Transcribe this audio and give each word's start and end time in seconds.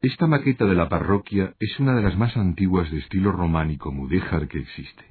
Esta 0.00 0.28
maqueta 0.28 0.64
de 0.64 0.76
la 0.76 0.88
parroquia 0.88 1.54
es 1.58 1.80
una 1.80 1.92
de 1.96 2.02
las 2.02 2.16
más 2.16 2.36
antiguas 2.36 2.88
de 2.88 2.98
estilo 2.98 3.32
románico 3.32 3.90
mudéjar 3.90 4.46
que 4.46 4.60
existe. 4.60 5.04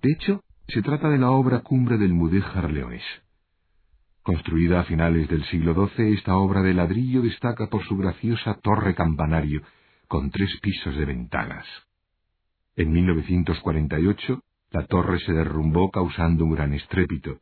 De 0.00 0.10
hecho, 0.10 0.40
se 0.68 0.80
trata 0.80 1.10
de 1.10 1.18
la 1.18 1.30
obra 1.30 1.60
cumbre 1.60 1.98
del 1.98 2.14
mudéjar 2.14 2.72
leonés. 2.72 3.04
Construida 4.22 4.80
a 4.80 4.84
finales 4.84 5.28
del 5.28 5.44
siglo 5.44 5.74
XII, 5.74 6.14
esta 6.14 6.34
obra 6.38 6.62
de 6.62 6.72
ladrillo 6.72 7.20
destaca 7.20 7.66
por 7.66 7.84
su 7.84 7.98
graciosa 7.98 8.54
torre 8.62 8.94
campanario, 8.94 9.60
con 10.08 10.30
tres 10.30 10.48
pisos 10.62 10.96
de 10.96 11.04
ventanas. 11.04 11.66
En 12.76 12.90
1948, 12.90 14.40
la 14.70 14.86
torre 14.86 15.18
se 15.20 15.34
derrumbó 15.34 15.90
causando 15.90 16.46
un 16.46 16.54
gran 16.54 16.72
estrépito. 16.72 17.38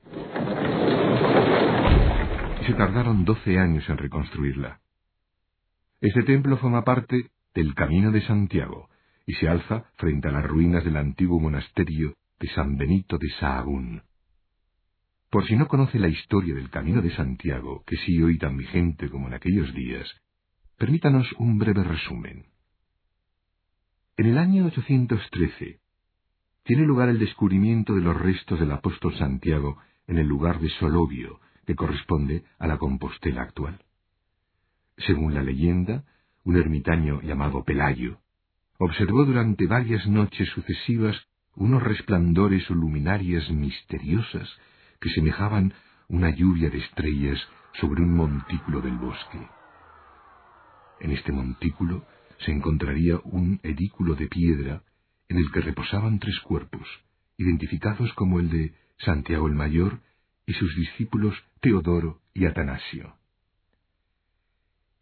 Se 2.66 2.74
tardaron 2.74 3.24
doce 3.24 3.60
años 3.60 3.88
en 3.88 3.96
reconstruirla. 3.96 4.81
Este 6.02 6.24
templo 6.24 6.56
forma 6.56 6.82
parte 6.82 7.30
del 7.54 7.76
Camino 7.76 8.10
de 8.10 8.26
Santiago 8.26 8.88
y 9.24 9.34
se 9.34 9.48
alza 9.48 9.84
frente 9.98 10.26
a 10.26 10.32
las 10.32 10.44
ruinas 10.44 10.82
del 10.82 10.96
antiguo 10.96 11.38
monasterio 11.38 12.16
de 12.40 12.48
San 12.48 12.76
Benito 12.76 13.18
de 13.18 13.28
Sahagún. 13.38 14.02
Por 15.30 15.46
si 15.46 15.54
no 15.54 15.68
conoce 15.68 16.00
la 16.00 16.08
historia 16.08 16.56
del 16.56 16.70
Camino 16.70 17.02
de 17.02 17.14
Santiago, 17.14 17.84
que 17.86 17.96
sí 17.98 18.20
hoy 18.20 18.36
tan 18.36 18.56
vigente 18.56 19.08
como 19.10 19.28
en 19.28 19.34
aquellos 19.34 19.72
días, 19.74 20.10
permítanos 20.76 21.32
un 21.38 21.58
breve 21.58 21.84
resumen. 21.84 22.46
En 24.16 24.26
el 24.26 24.38
año 24.38 24.66
813 24.66 25.78
tiene 26.64 26.82
lugar 26.82 27.10
el 27.10 27.20
descubrimiento 27.20 27.94
de 27.94 28.00
los 28.00 28.20
restos 28.20 28.58
del 28.58 28.72
apóstol 28.72 29.16
Santiago 29.18 29.78
en 30.08 30.18
el 30.18 30.26
lugar 30.26 30.58
de 30.58 30.68
Solovio, 30.80 31.38
que 31.64 31.76
corresponde 31.76 32.42
a 32.58 32.66
la 32.66 32.78
Compostela 32.78 33.42
actual. 33.42 33.84
Según 34.98 35.34
la 35.34 35.42
leyenda, 35.42 36.04
un 36.44 36.56
ermitaño 36.56 37.20
llamado 37.22 37.64
Pelayo 37.64 38.18
observó 38.78 39.24
durante 39.24 39.66
varias 39.66 40.06
noches 40.06 40.48
sucesivas 40.50 41.16
unos 41.54 41.82
resplandores 41.82 42.68
o 42.70 42.74
luminarias 42.74 43.48
misteriosas 43.50 44.48
que 45.00 45.10
semejaban 45.10 45.72
una 46.08 46.30
lluvia 46.30 46.68
de 46.70 46.78
estrellas 46.78 47.38
sobre 47.80 48.02
un 48.02 48.14
montículo 48.14 48.80
del 48.80 48.96
bosque. 48.96 49.46
En 51.00 51.12
este 51.12 51.32
montículo 51.32 52.04
se 52.44 52.52
encontraría 52.52 53.20
un 53.24 53.60
edículo 53.62 54.14
de 54.14 54.26
piedra 54.26 54.82
en 55.28 55.38
el 55.38 55.50
que 55.52 55.60
reposaban 55.60 56.18
tres 56.18 56.38
cuerpos, 56.40 56.86
identificados 57.38 58.12
como 58.14 58.40
el 58.40 58.50
de 58.50 58.74
Santiago 58.98 59.46
el 59.46 59.54
Mayor 59.54 60.00
y 60.46 60.54
sus 60.54 60.74
discípulos 60.76 61.34
Teodoro 61.60 62.20
y 62.34 62.46
Atanasio. 62.46 63.14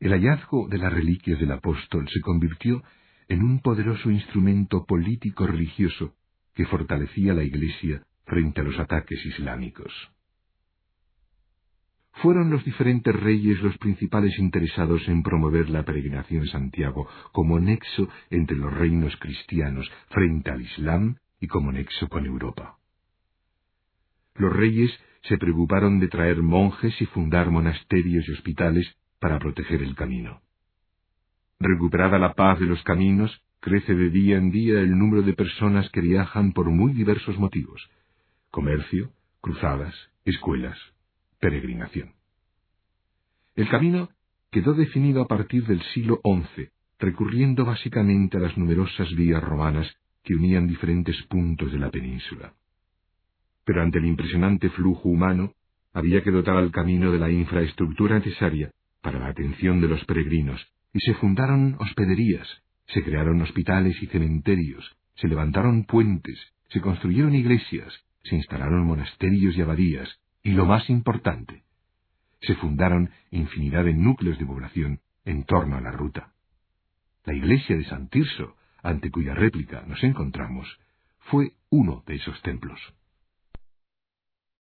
El 0.01 0.13
hallazgo 0.13 0.67
de 0.69 0.79
las 0.79 0.93
reliquias 0.93 1.39
del 1.39 1.53
apóstol 1.53 2.09
se 2.09 2.23
convirtió 2.23 2.83
en 3.29 3.43
un 3.43 3.61
poderoso 3.61 4.11
instrumento 4.11 4.87
político 4.87 5.47
religioso 5.47 6.15
que 6.55 6.65
fortalecía 6.65 7.35
la 7.35 7.45
Iglesia 7.45 8.03
frente 8.25 8.63
a 8.63 8.65
los 8.65 8.79
ataques 8.79 9.25
islámicos. 9.27 9.93
Fueron 12.23 12.51
los 12.51 12.65
diferentes 12.65 13.15
reyes 13.15 13.61
los 13.61 13.77
principales 13.77 14.39
interesados 14.39 15.07
en 15.07 15.23
promover 15.23 15.69
la 15.69 15.85
peregrinación 15.85 16.49
a 16.49 16.51
Santiago 16.51 17.07
como 17.33 17.61
nexo 17.61 18.09
entre 18.31 18.57
los 18.57 18.73
reinos 18.73 19.15
cristianos 19.17 19.91
frente 20.09 20.51
al 20.51 20.63
Islam 20.63 21.17
y 21.41 21.47
como 21.47 21.73
nexo 21.73 22.09
con 22.09 22.25
Europa. 22.25 22.79
Los 24.35 24.53
reyes 24.53 24.91
se 25.23 25.37
preocuparon 25.37 26.01
de 26.01 26.09
traer 26.09 26.39
monjes 26.43 26.99
y 27.01 27.07
fundar 27.07 27.51
monasterios 27.51 28.27
y 28.27 28.33
hospitales 28.33 28.87
para 29.21 29.39
proteger 29.39 29.83
el 29.83 29.95
camino. 29.95 30.41
Recuperada 31.61 32.19
la 32.19 32.33
paz 32.33 32.59
de 32.59 32.67
los 32.67 32.83
caminos, 32.83 33.31
crece 33.61 33.95
de 33.95 34.09
día 34.09 34.39
en 34.39 34.51
día 34.51 34.81
el 34.81 34.99
número 34.99 35.23
de 35.23 35.35
personas 35.35 35.89
que 35.91 36.01
viajan 36.01 36.53
por 36.53 36.71
muy 36.71 36.95
diversos 36.95 37.39
motivos, 37.39 37.89
comercio, 38.51 39.13
cruzadas, 39.43 39.95
escuelas, 40.25 40.79
peregrinación. 41.39 42.15
El 43.55 43.69
camino 43.69 44.09
quedó 44.51 44.73
definido 44.73 45.21
a 45.21 45.29
partir 45.29 45.67
del 45.67 45.83
siglo 45.93 46.21
XI, 46.25 46.71
recurriendo 46.99 47.67
básicamente 47.67 48.39
a 48.39 48.41
las 48.41 48.57
numerosas 48.57 49.15
vías 49.15 49.43
romanas 49.43 49.87
que 50.25 50.35
unían 50.35 50.67
diferentes 50.67 51.17
puntos 51.25 51.71
de 51.73 51.79
la 51.79 51.91
península. 51.91 52.55
Pero 53.65 53.83
ante 53.83 53.99
el 53.99 54.07
impresionante 54.07 54.71
flujo 54.71 55.11
humano, 55.11 55.53
había 55.93 56.23
que 56.23 56.31
dotar 56.31 56.57
al 56.57 56.71
camino 56.71 57.13
de 57.13 57.19
la 57.19 57.31
infraestructura 57.31 58.19
necesaria 58.19 58.71
para 59.03 59.19
la 59.19 59.29
atención 59.29 59.81
de 59.81 59.89
los 59.89 60.05
peregrinos, 60.05 60.61
y 60.93 61.01
se 61.01 61.15
fundaron 61.15 61.77
hospederías, 61.79 62.47
se 62.87 63.03
crearon 63.03 63.41
hospitales 63.43 64.01
y 64.03 64.07
cementerios, 64.07 64.97
se 65.15 65.29
levantaron 65.29 65.85
puentes, 65.85 66.39
se 66.69 66.81
construyeron 66.81 67.35
iglesias, 67.35 67.93
se 68.25 68.37
instalaron 68.37 68.87
monasterios 68.87 69.57
y 69.57 69.63
abadías, 69.63 70.09
y 70.43 70.51
lo 70.51 70.67
más 70.67 70.89
importante, 70.91 71.63
se 72.43 72.55
fundaron 72.57 73.11
infinidad 73.31 73.85
de 73.85 73.95
núcleos 73.95 74.39
de 74.39 74.47
población 74.47 75.01
en 75.25 75.45
torno 75.45 75.77
a 75.77 75.81
la 75.81 75.93
ruta. 75.93 76.33
La 77.25 77.35
iglesia 77.35 77.77
de 77.77 77.85
San 77.85 78.09
Tirso, 78.09 78.57
ante 78.83 79.11
cuya 79.11 79.35
réplica 79.35 79.83
nos 79.87 80.03
encontramos, 80.03 80.67
fue 81.19 81.53
uno 81.69 82.03
de 82.07 82.17
esos 82.17 82.41
templos. 82.43 82.81